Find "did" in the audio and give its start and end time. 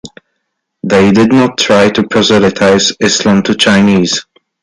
1.11-1.31